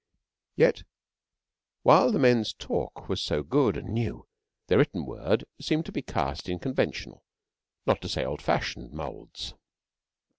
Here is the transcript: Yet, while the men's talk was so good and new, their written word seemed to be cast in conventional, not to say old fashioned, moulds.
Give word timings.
Yet, 0.55 0.81
while 1.83 2.11
the 2.11 2.17
men's 2.17 2.53
talk 2.55 3.07
was 3.07 3.21
so 3.21 3.43
good 3.43 3.77
and 3.77 3.89
new, 3.89 4.27
their 4.65 4.79
written 4.79 5.05
word 5.05 5.45
seemed 5.61 5.85
to 5.85 5.91
be 5.91 6.01
cast 6.01 6.49
in 6.49 6.57
conventional, 6.57 7.23
not 7.85 8.01
to 8.01 8.09
say 8.09 8.25
old 8.25 8.41
fashioned, 8.41 8.93
moulds. 8.93 9.53